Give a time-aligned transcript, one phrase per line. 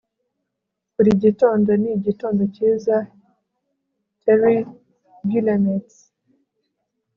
[0.93, 2.95] buri gitondo ni igitondo cyiza.-
[4.23, 4.55] terri
[5.29, 5.95] guillemets